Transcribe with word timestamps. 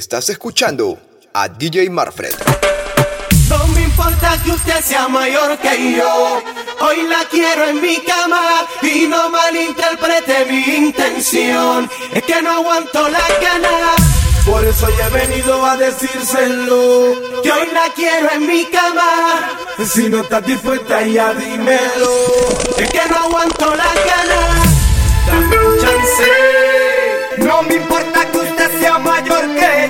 Estás 0.00 0.30
escuchando 0.30 0.98
a 1.34 1.46
DJ 1.46 1.90
Marfred. 1.90 2.32
No 3.50 3.66
me 3.66 3.82
importa 3.82 4.34
que 4.42 4.50
usted 4.52 4.80
sea 4.82 5.08
mayor 5.08 5.58
que 5.58 5.94
yo. 5.94 6.42
Hoy 6.80 7.02
la 7.02 7.26
quiero 7.30 7.66
en 7.68 7.82
mi 7.82 7.98
cama 7.98 8.66
y 8.80 9.06
no 9.06 9.28
malinterprete 9.28 10.46
mi 10.46 10.86
intención. 10.86 11.90
Es 12.14 12.22
que 12.22 12.40
no 12.40 12.50
aguanto 12.50 13.10
la 13.10 13.20
ganas. 13.42 14.00
Por 14.46 14.64
eso 14.64 14.88
yo 14.88 15.04
he 15.04 15.26
venido 15.26 15.66
a 15.66 15.76
decírselo. 15.76 17.42
Que 17.42 17.52
hoy 17.52 17.68
la 17.70 17.92
quiero 17.94 18.30
en 18.32 18.46
mi 18.46 18.64
cama. 18.64 19.50
Si 19.86 20.08
no 20.08 20.22
estás 20.22 20.46
dispuesta, 20.46 21.02
ya 21.02 21.34
dímelo. 21.34 22.12
Es 22.78 22.88
que 22.88 23.02
no 23.06 23.16
aguanto 23.16 23.66
la 23.74 23.84
ganas. 23.84 24.66
Dame 25.26 25.58
un 25.58 25.78
chance. 25.78 26.80
No 27.38 27.62
me 27.62 27.74
importa 27.74 28.30
que 28.30 28.38
usted 28.38 28.80
sea 28.80 28.98
mayor 28.98 29.54
que 29.54 29.89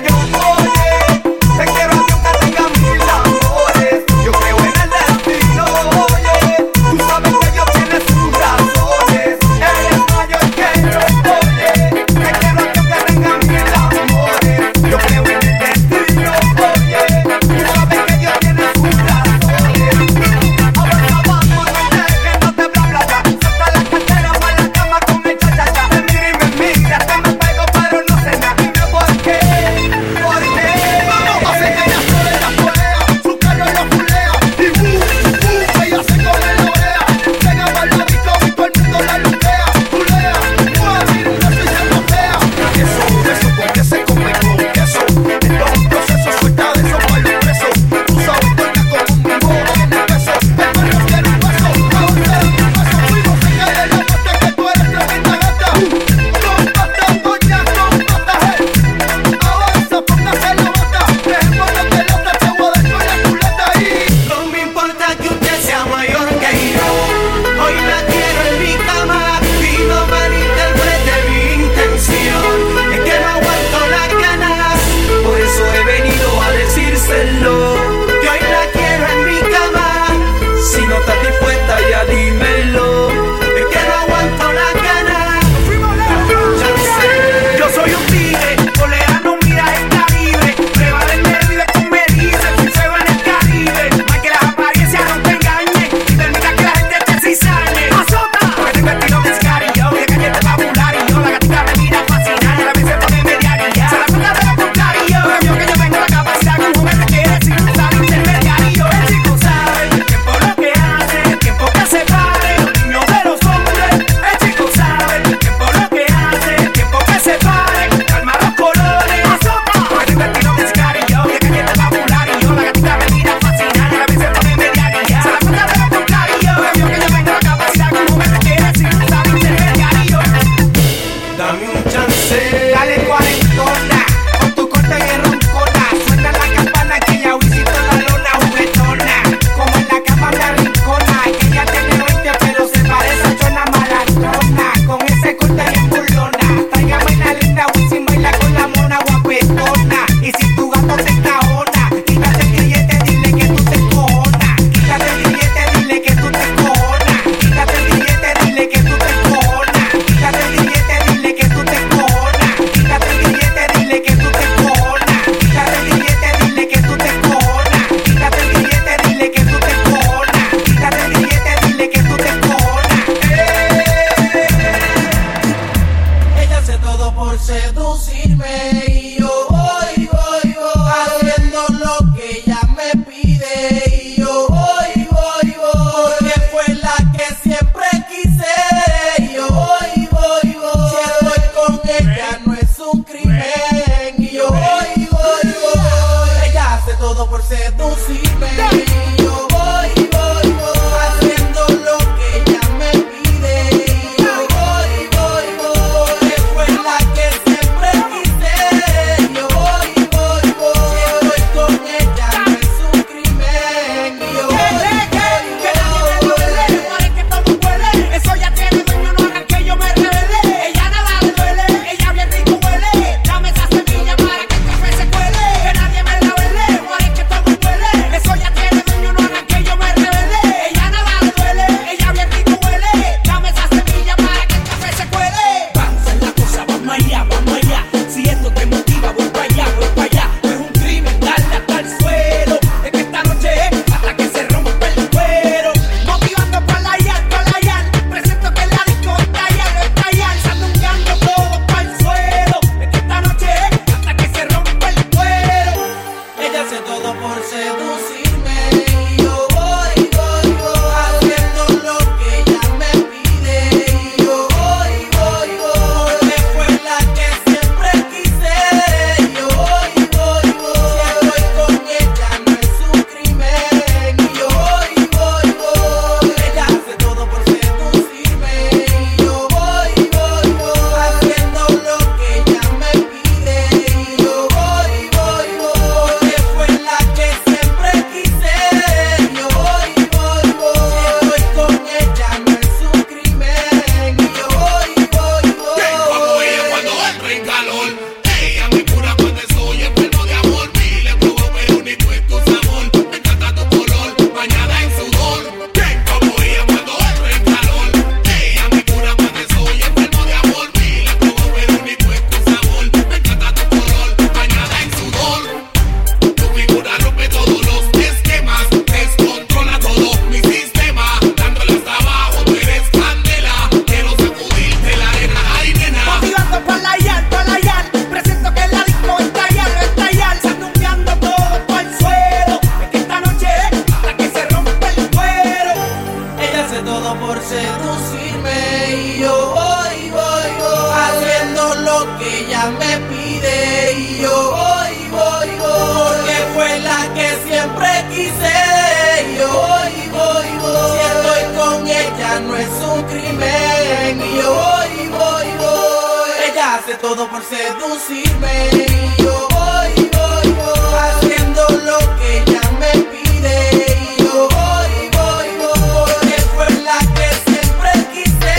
Hace 356.91 357.01
todo 357.01 357.29
por 357.29 357.41
seducirme. 357.43 358.69
Y 358.73 359.21
yo 359.21 359.47
voy, 359.49 360.09
voy, 360.13 360.51
voy, 360.53 360.79
haciendo 360.99 361.67
lo 361.85 361.97
que 362.17 362.37
ella 362.37 362.61
me 362.79 362.91
pide. 363.11 364.15
Y 364.17 364.23
yo 364.23 364.47
voy, 364.49 365.09
voy, 365.11 365.47
voy, 365.59 365.97
porque 366.07 366.41
fue 366.55 366.69
la 366.81 366.99
que 367.15 367.27
siempre 367.49 367.91
quise. 368.13 368.55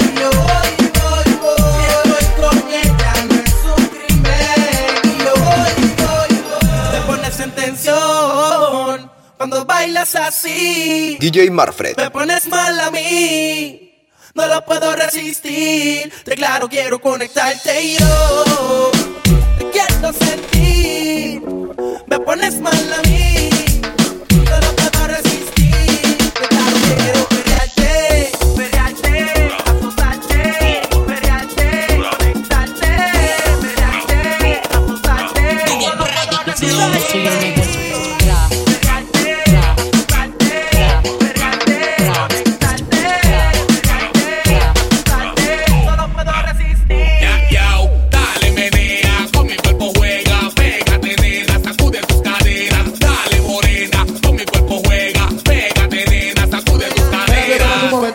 Y 0.00 0.20
yo 0.20 0.30
voy, 0.30 0.72
voy, 1.00 1.28
voy, 1.40 1.72
si 1.74 1.82
estoy 1.92 2.26
con 2.40 2.56
ella 2.70 3.12
no 3.28 3.34
es 3.34 3.58
un 3.76 3.86
crimen. 3.86 5.00
Y 5.04 5.18
yo 5.24 5.34
voy, 5.36 5.74
voy, 6.02 6.32
voy, 6.50 6.92
te 6.92 7.00
pones 7.06 7.40
en 7.40 7.50
tensión 7.52 9.10
cuando 9.36 9.64
bailas 9.64 10.14
así. 10.16 11.16
DJ 11.20 11.50
Marfred. 11.50 11.96
Me 11.96 12.10
pones 12.10 12.46
mal 12.48 12.80
a 12.80 12.90
mí. 12.90 13.81
No 14.34 14.46
lo 14.46 14.64
puedo 14.64 14.94
resistir. 14.96 16.12
Te 16.24 16.34
claro, 16.34 16.68
quiero 16.68 17.00
conectarte 17.00 17.96
yo. 17.98 18.90
Te 19.58 19.70
quiero 19.70 20.12
sentir. 20.12 21.42
Me 22.06 22.18
pones 22.20 22.58
mal 22.60 22.94
a 22.94 23.08
mí. 23.08 23.51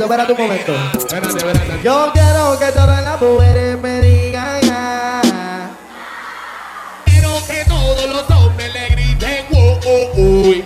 Caderas. 0.07 0.29
un 0.29 0.37
momento, 0.47 0.73
espérate 0.97 1.45
momento. 1.45 1.83
Yo 1.83 2.11
quiero 2.13 2.59
que 2.59 2.65
todas 2.71 3.03
las 3.03 3.21
mujeres 3.21 3.77
me 3.81 4.01
digan. 4.01 4.59
ah. 4.71 5.69
Quiero 7.05 7.29
que 7.47 7.65
todos 7.65 8.09
los 8.09 8.29
hombres 8.37 8.73
le 8.73 8.89
griten, 8.89 9.45
"Oh, 9.53 9.79
oh, 9.85 10.11
uy. 10.21 10.65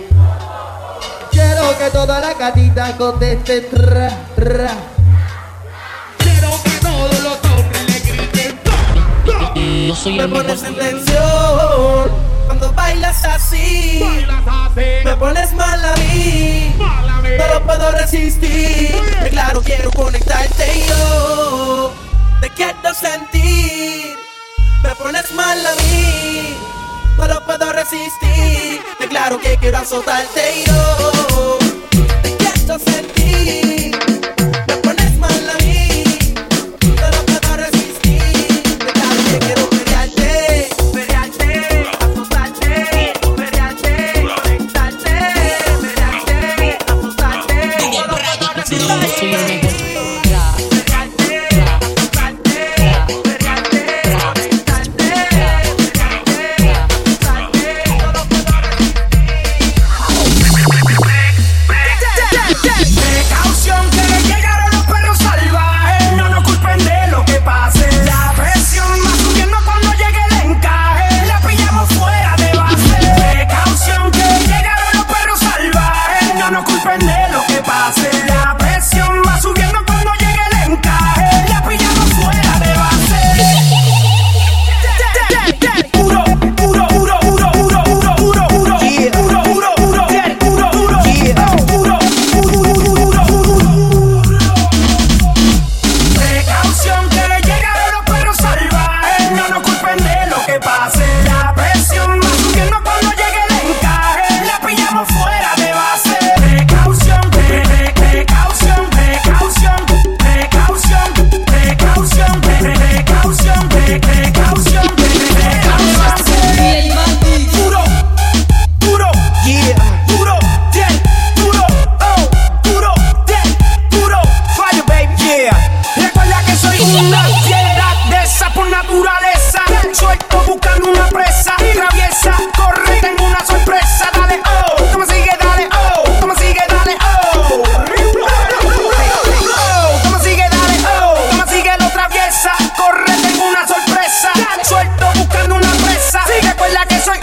Quiero 1.30 1.78
que 1.78 1.90
todas 1.90 2.20
las 2.20 2.38
gatitas 2.38 2.92
contesten. 2.92 3.66
Tra, 3.70 4.10
tra. 4.36 4.70
Quiero 6.18 6.50
que 6.62 6.70
todos 6.80 7.20
los 7.22 7.38
hombres 7.50 7.82
le 7.88 8.00
griten, 8.00 8.58
Yo 9.88 9.94
soy 9.96 10.16
Me 10.16 10.22
el 10.24 10.28
mejor. 10.28 10.44
pones 10.46 10.62
en 10.64 10.74
tensión 10.76 12.10
cuando 12.46 12.72
bailas 12.72 13.24
así. 13.24 14.00
bailas 14.02 14.42
así, 14.46 14.61
Me 14.74 15.16
pones 15.18 15.52
mal 15.52 15.84
a 15.84 15.94
mí. 15.96 16.74
málame. 16.78 17.36
No 17.36 17.46
lo 17.48 17.62
puedo 17.64 17.92
resistir. 17.92 18.94
De 19.22 19.30
claro, 19.30 19.60
quiero 19.62 19.90
conectarte 19.90 20.78
y 20.78 20.88
yo 20.88 21.92
te 22.40 22.48
quiero 22.50 22.94
sentir. 22.94 24.16
Me 24.82 24.94
pones 24.94 25.30
mal 25.32 25.58
a 25.66 25.74
mí. 25.74 26.56
No 27.18 27.28
lo 27.28 27.44
puedo 27.44 27.72
resistir. 27.72 28.80
De 28.98 29.08
claro 29.08 29.38
que 29.38 29.58
quiero 29.58 29.78
azotarte 29.78 30.60
y 30.60 30.64
yo 30.64 31.58
te 32.22 32.36
quiero 32.36 32.78
sentir. 32.78 33.71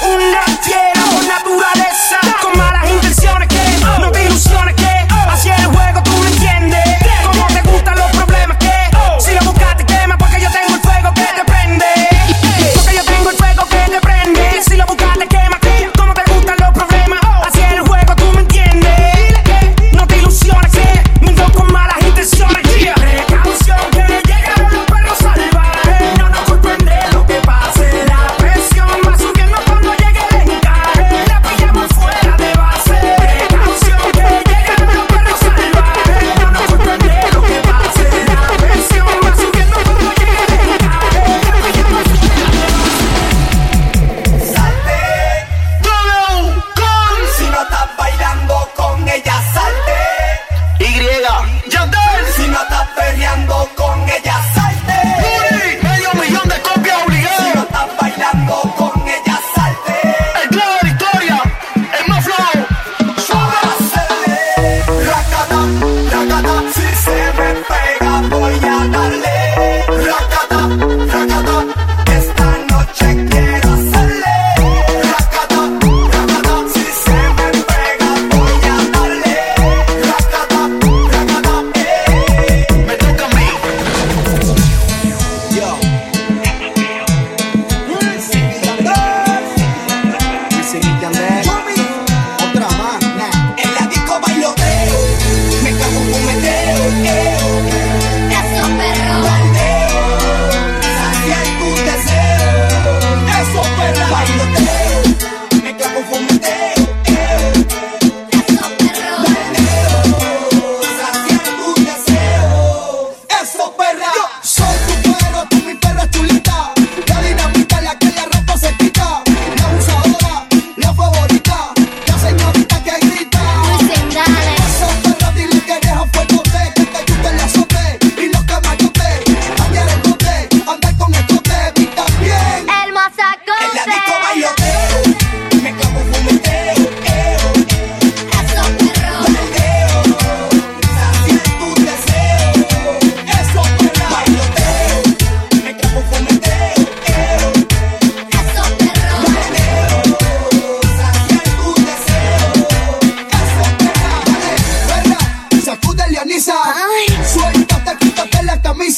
Pull. 0.10 0.79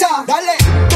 Dale. 0.01 0.90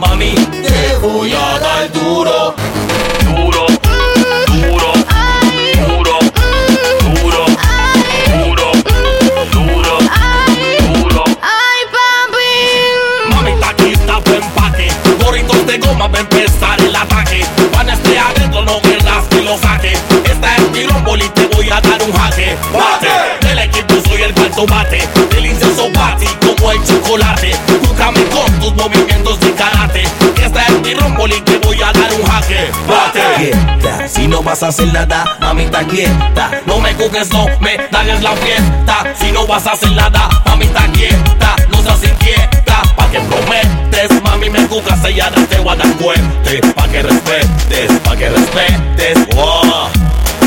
Mommy, 0.00 0.35
vas 34.56 34.62
a 34.62 34.68
hacer 34.68 34.90
nada, 34.90 35.36
mamita 35.38 35.84
quieta. 35.84 36.62
No 36.64 36.80
me 36.80 36.94
juzgues, 36.94 37.30
no 37.30 37.46
me 37.60 37.76
dañes 37.90 38.22
la 38.22 38.32
fiesta. 38.36 39.14
Si 39.20 39.30
no 39.30 39.46
vas 39.46 39.66
a 39.66 39.72
hacer 39.72 39.92
nada, 39.92 40.30
mamita 40.46 40.86
quieta. 40.92 41.56
No 41.70 41.82
seas 41.82 42.02
inquieta, 42.02 42.82
pa' 42.96 43.10
que 43.10 43.20
prometes. 43.20 44.22
Mami, 44.22 44.48
me 44.48 44.66
juzgas, 44.66 45.04
ella 45.04 45.30
no 45.36 45.44
te 45.46 45.58
va 45.58 45.72
a 45.72 45.76
dar 45.76 45.88
fuerte. 45.98 46.60
Pa' 46.74 46.88
que 46.88 47.02
respetes, 47.02 47.92
pa' 48.02 48.16
que 48.16 48.30
respetes. 48.30 49.18
Oh, 49.36 49.90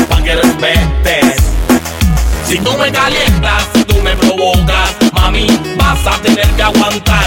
pa' 0.08 0.22
que 0.22 0.34
respetes. 0.34 1.36
Si 2.48 2.58
tú 2.58 2.76
me 2.78 2.90
calientas, 2.90 3.62
si 3.74 3.84
tú 3.84 4.02
me 4.02 4.16
provocas, 4.16 4.90
mami, 5.12 5.46
vas 5.76 6.04
a 6.04 6.20
tener 6.20 6.48
que 6.56 6.62
aguantar. 6.64 7.19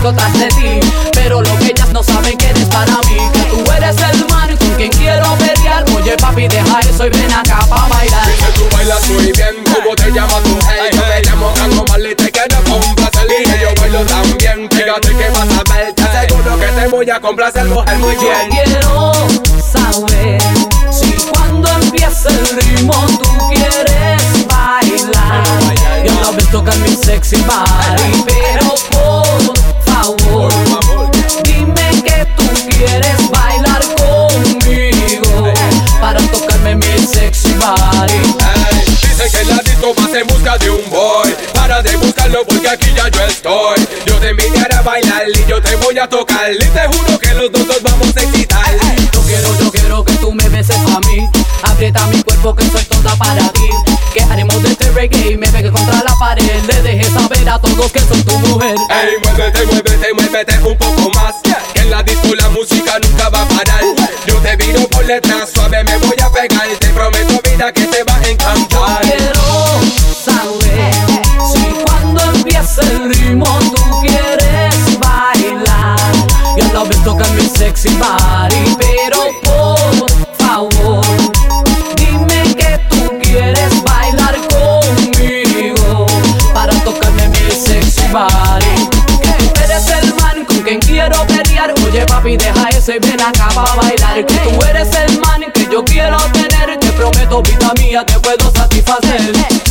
Disco 0.00 0.14
tras 0.14 0.32
de 0.38 0.48
ti 0.48 0.80
Pero 1.12 1.42
lo 1.42 1.58
que 1.58 1.66
ellas 1.66 1.88
no 1.92 2.02
saben 2.02 2.36
que 2.38 2.48
eres 2.48 2.64
para 2.66 2.96
mí. 3.08 3.18
Que 3.32 3.42
tú 3.50 3.72
eres 3.72 3.96
el 4.12 4.26
man 4.28 4.56
con 4.56 4.74
quien 4.76 4.90
quiero 4.90 5.34
pelear. 5.36 5.84
Oye 5.94 6.16
papi 6.16 6.48
deja 6.48 6.80
eso 6.80 7.06
y 7.06 7.10
ven 7.10 7.32
acá 7.32 7.58
pa' 7.68 7.88
bailar. 7.88 8.26
Dice 8.26 8.46
tú 8.54 8.62
bailas 8.74 9.08
muy 9.08 9.32
bien, 9.32 9.54
¿cómo 9.64 9.94
te 9.94 10.10
llamas 10.10 10.42
tu 10.42 10.58
hey? 10.68 10.90
Yo 10.92 11.02
me 11.06 11.20
llamo 11.22 11.52
Gango 11.56 11.84
Mal 11.88 12.06
y 12.06 12.14
te 12.14 12.30
quiero 12.30 12.56
complacer 12.64 13.26
Y 13.28 13.60
yo 13.60 13.68
bailo 13.80 14.00
también, 14.06 14.68
fíjate 14.70 15.08
que 15.08 15.30
vas 15.30 15.48
a 15.58 15.74
ver. 15.74 15.94
Te 15.94 16.02
aseguro 16.02 16.58
que 16.58 16.66
te 16.66 16.88
voy 16.88 17.10
a 17.10 17.20
complacer 17.20 17.64
mujer 17.66 17.98
muy 17.98 18.14
Yo 18.14 18.20
bien. 18.22 18.50
quiero 18.50 19.12
saber 19.72 20.40
si 20.90 21.12
cuando 21.32 21.68
empieza 21.82 22.28
el 22.30 22.48
ritmo 22.56 22.94
tú 23.22 23.30
quieres 23.52 24.46
bailar. 24.48 25.44
Y 26.04 26.08
a 26.08 26.20
la 26.22 26.30
vez 26.30 26.50
tocar 26.50 26.76
mi 26.78 26.96
sexy 26.96 27.36
body. 27.42 28.59
Disco 39.90 40.02
vas 40.02 40.14
en 40.14 40.26
busca 40.26 40.58
de 40.58 40.70
un 40.70 40.90
boy 40.90 41.34
Para 41.54 41.82
de 41.82 41.96
buscarlo 41.96 42.44
porque 42.46 42.68
aquí 42.68 42.92
ya 42.94 43.08
yo 43.08 43.22
estoy 43.24 43.88
Yo 44.06 44.16
te 44.16 44.30
invitaré 44.30 44.74
a 44.74 44.82
bailar 44.82 45.24
y 45.28 45.48
yo 45.48 45.60
te 45.60 45.76
voy 45.76 45.98
a 45.98 46.08
tocar 46.08 46.52
Y 46.52 46.58
te 46.58 46.86
juro 46.86 47.18
que 47.18 47.34
los 47.34 47.52
dos 47.52 47.66
nos 47.66 47.82
vamos 47.82 48.16
a 48.16 48.20
excitar 48.20 48.74
Yo 49.12 49.22
quiero, 49.22 49.58
yo 49.58 49.70
quiero 49.70 50.04
que 50.04 50.14
tú 50.14 50.32
me 50.32 50.48
beses 50.48 50.76
a 50.76 51.00
mí. 51.06 51.28
Aprieta 51.62 52.06
mi 52.06 52.22
cuerpo 52.22 52.54
que 52.54 52.64
soy 52.70 52.84
toda 52.84 53.14
para 53.16 53.48
ti. 53.52 53.68
Que 54.14 54.22
haremos 54.22 54.62
de 54.62 54.70
este 54.70 54.90
reggae 54.90 55.32
y 55.32 55.36
me 55.36 55.48
pegue 55.48 55.70
contra 55.70 56.02
la 56.02 56.14
pared. 56.18 56.62
Le 56.66 56.82
dejes 56.82 57.12
saber 57.12 57.48
a 57.48 57.58
todos 57.58 57.92
que 57.92 58.00
soy 58.00 58.22
tu 58.22 58.38
mujer. 58.38 58.76
Ey, 58.90 59.16
muévete, 59.22 59.66
muévete, 59.66 60.14
muévete 60.14 60.58
un 60.62 60.76
poco 60.76 61.10
más 61.14 61.34
Que 61.74 61.80
en 61.80 61.90
la 61.90 62.02
disco 62.02 62.34
la 62.34 62.48
música 62.50 62.98
nunca 62.98 63.28
va 63.28 63.42
a 63.42 63.48
parar 63.48 63.82
Yo 64.26 64.36
te 64.36 64.56
viro 64.56 64.86
por 64.88 65.06
detrás, 65.06 65.50
suave 65.52 65.82
me 65.84 65.96
voy 65.98 66.16
a 66.22 66.30
pegar 66.30 66.68
Te 66.78 66.88
prometo 66.88 67.40
vida 67.42 67.72
que 67.72 67.84
te 67.86 68.02
va 68.04 68.16
a 68.16 68.28
encantar 68.28 69.09
sexy 77.70 77.96
body. 77.96 78.76
Pero 78.78 79.18
por 79.42 80.10
favor, 80.38 81.04
dime 81.96 82.54
que 82.56 82.78
tú 82.90 83.18
quieres 83.22 83.82
bailar 83.82 84.36
conmigo 84.48 86.06
para 86.52 86.72
tocarme 86.84 87.28
mi 87.28 87.50
sexy 87.50 88.06
body. 88.12 88.88
Que 89.22 89.32
tú 89.44 89.60
eres 89.64 89.88
el 90.02 90.14
man 90.16 90.44
con 90.44 90.58
quien 90.62 90.80
quiero 90.80 91.24
pelear. 91.26 91.72
Oye 91.86 92.04
papi, 92.06 92.36
deja 92.36 92.68
eso 92.70 92.92
y 92.92 92.96
acá 92.96 93.48
para 93.54 93.74
bailar. 93.76 94.26
Que 94.26 94.34
tú 94.34 94.62
eres 94.68 94.88
el 94.94 95.20
man 95.20 95.44
que 95.54 95.68
yo 95.70 95.84
quiero 95.84 96.18
tener. 96.32 96.78
Te 96.78 96.92
prometo, 96.92 97.42
vida 97.42 97.72
mía, 97.78 98.04
te 98.04 98.18
puedo 98.18 98.50
satisfacer. 98.52 99.69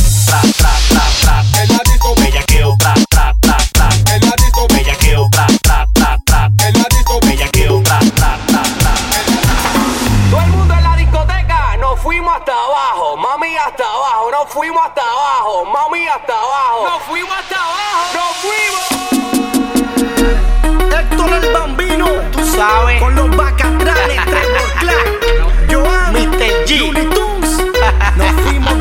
Hasta 16.14 16.32
abajo, 16.32 16.88
nos 16.88 17.02
fuimos 17.04 17.32
hasta 17.36 17.56
abajo, 17.56 18.14
nos 18.14 18.36
fuimos. 18.42 18.84
Héctor 20.98 21.32
el 21.32 21.52
Bambino, 21.52 22.06
tú 22.32 22.44
sabes, 22.44 23.00
con 23.00 23.14
los 23.14 23.36
bacatrales, 23.36 24.24
Trevor 24.26 24.72
Clark, 24.80 25.20
Joan, 25.70 26.12
Mr. 26.14 26.66
G, 26.66 26.78
Looney 26.78 27.06
Tunes, 27.10 27.58
nos 28.16 28.32
fuimos 28.42 28.79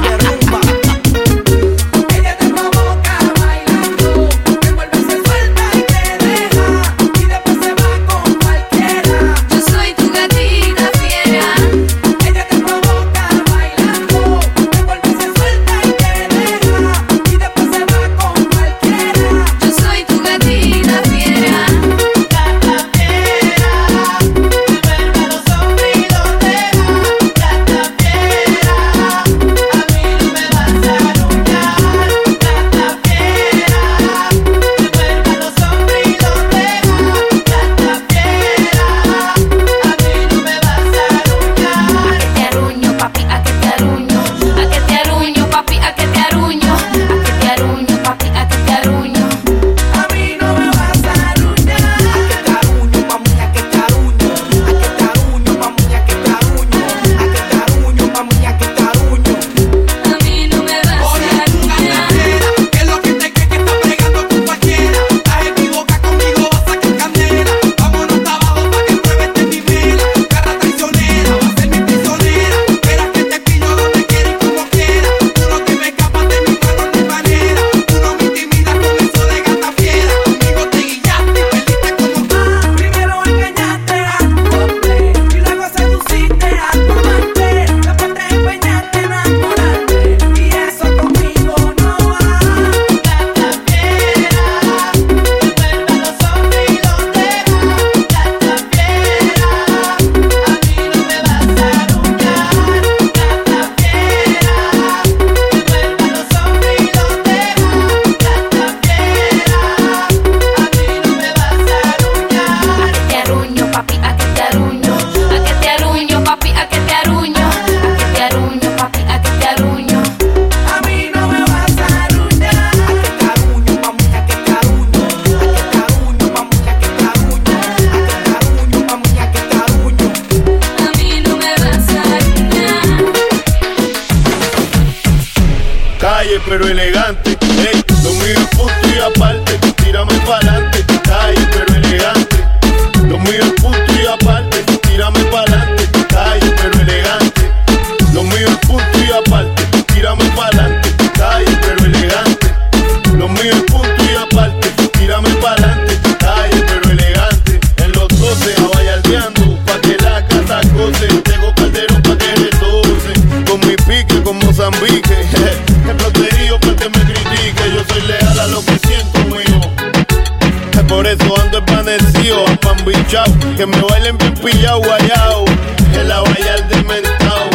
pillado 174.39 174.79
guayao, 174.81 175.45
el 175.93 176.11
abayal 176.11 176.69
dementado, 176.69 177.49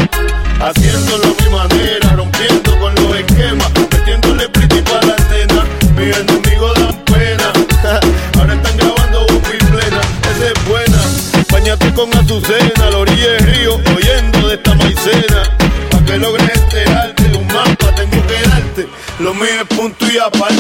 haciéndolo 0.61 1.25
a 1.25 1.43
mi 1.43 1.49
manera, 1.51 2.09
rompiendo 2.17 2.79
con 2.79 2.95
los 2.95 3.17
esquemas, 3.17 3.71
metiéndole 3.91 4.49
pretty 4.51 4.81
para 4.83 5.07
la 5.07 5.15
antena, 5.15 5.65
mis 5.97 6.17
enemigos 6.17 6.75
dan 6.79 7.05
pena, 7.05 7.53
ahora 8.39 8.55
están 8.55 8.77
grabando 8.77 9.21
boca 9.21 9.51
y 9.55 9.65
plena, 9.65 10.01
esa 10.31 10.47
es 10.53 10.69
buena, 10.69 11.03
bañate 11.51 11.93
con 11.95 12.13
azucena, 12.19 12.87
a 12.87 12.91
la 12.91 12.99
orilla 12.99 13.31
del 13.33 13.47
río, 13.47 13.75
oyendo 13.97 14.49
de 14.49 14.55
esta 14.55 14.75
maicena, 14.75 15.43
pa' 15.91 16.05
que 16.05 16.19
logres 16.19 16.51
este 16.55 16.91
arte, 16.91 17.23
un 17.37 17.47
mapa 17.47 17.95
tengo 17.97 18.27
que 18.27 18.49
darte, 18.49 18.89
lo 19.21 19.33
mío 19.35 19.65
punto 19.71 20.07
y 20.07 20.19
aparte. 20.19 20.54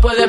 puede 0.00 0.28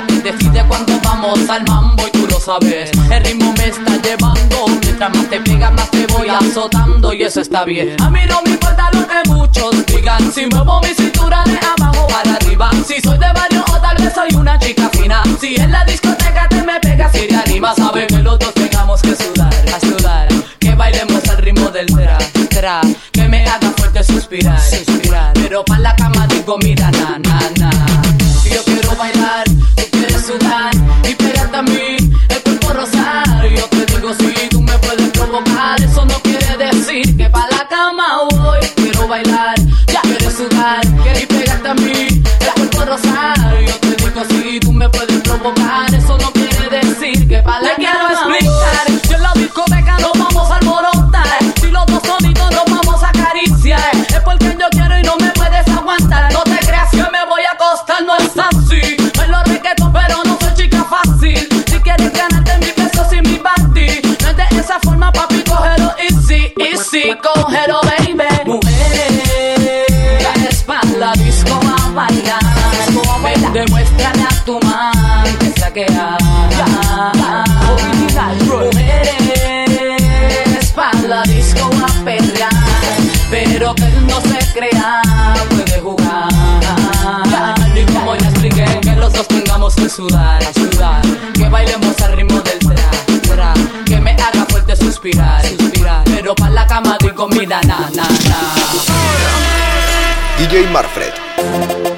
la 0.00 0.02
decide 0.22 0.62
cuando 0.68 1.00
vamos 1.02 1.48
al 1.48 1.64
mambo 1.64 2.06
y 2.06 2.10
tú 2.10 2.26
lo 2.26 2.38
sabes. 2.38 2.90
El 3.10 3.24
ritmo 3.24 3.52
me 3.56 3.68
está 3.68 3.96
llevando, 4.02 4.66
mientras 4.82 5.14
más 5.14 5.30
te 5.30 5.40
pegas 5.40 5.72
más 5.72 5.90
te 5.90 6.06
voy 6.08 6.28
azotando 6.28 7.12
y 7.14 7.22
eso 7.22 7.40
está 7.40 7.64
bien. 7.64 7.96
A 8.02 8.10
mí 8.10 8.20
no 8.28 8.42
me 8.42 8.50
importa 8.50 8.90
lo 8.92 9.06
que 9.06 9.28
muchos 9.28 9.86
digan, 9.86 10.32
si 10.32 10.46
muevo 10.46 10.80
mi 10.82 10.88
cintura 10.88 11.42
de 11.44 11.58
abajo 11.58 12.06
para 12.08 12.34
arriba, 12.34 12.70
si 12.86 13.00
soy 13.00 13.18
de 13.18 13.32
barrio 13.32 13.64
o 13.72 13.80
tal 13.80 13.96
vez 13.96 14.12
soy 14.12 14.28
una 14.36 14.58
chica 14.58 14.90
fina, 14.90 15.22
si 15.40 15.56
en 15.56 15.72
la 15.72 15.84
discoteca 15.84 16.46
te 16.48 16.62
me 16.62 16.78
pegas 16.80 17.14
y 17.14 17.28
te 17.28 17.36
animas, 17.36 17.76
sabes 17.76 18.06
que 18.08 18.18
los 18.18 18.38
dos 18.38 18.52
tengamos 18.52 19.00
que 19.00 19.16
sudar, 19.16 19.54
a 19.74 19.80
sudar, 19.80 20.28
que 20.58 20.74
bailemos 20.74 21.26
al 21.28 21.38
ritmo 21.38 21.70
del 21.70 21.86
tra, 21.86 22.18
tra, 22.50 22.80
que 23.12 23.28
me 23.28 23.46
haga 23.46 23.70
fuerte 23.76 24.04
suspirar, 24.04 24.60
suspirar, 24.60 25.32
pero 25.34 25.64
pa 25.64 25.78
la 25.78 25.96
cama 25.96 26.26
digo 26.26 26.58
mira 26.58 26.90
na, 26.90 27.18
bailar, 39.16 39.54
ya 39.92 40.00
quieres 40.02 40.34
sudar 40.34 40.84
y 41.20 41.26
pegarte 41.26 41.68
a 41.68 41.74
mí 41.74 42.22
el 42.40 42.52
cuerpo 42.54 42.84
rosado. 42.84 43.45
que 75.76 75.84
hagan. 75.84 77.44
Original, 77.70 78.36
Mujeres 79.66 80.72
para 80.74 81.02
la 81.02 81.22
disco 81.24 81.70
a 81.84 81.86
perrear, 82.02 82.50
pero 83.30 83.74
que 83.74 83.88
no 84.08 84.18
se 84.22 84.38
crean, 84.54 85.02
puede 85.50 85.78
jugar. 85.80 86.28
Y 87.74 87.84
como 87.92 88.16
ya 88.16 88.28
expliqué, 88.28 88.64
que 88.80 88.92
los 88.92 89.12
dos 89.12 89.28
tengamos 89.28 89.74
que 89.74 89.90
sudar, 89.90 90.42
sudar, 90.54 91.02
que 91.34 91.46
bailemos 91.46 92.00
al 92.00 92.16
ritmo 92.16 92.40
del 92.40 92.58
tra, 92.58 92.90
tra, 93.28 93.52
que 93.84 94.00
me 94.00 94.12
haga 94.12 94.46
fuerte 94.48 94.74
suspirar, 94.76 95.44
suspirar, 95.44 96.04
pero 96.04 96.34
para 96.34 96.52
la 96.52 96.66
cama 96.66 96.96
doy 97.00 97.12
comida, 97.12 97.60
na, 97.66 97.80
na, 97.94 98.08
na. 98.24 98.38
DJ 100.38 100.70
Marfred. 100.70 101.95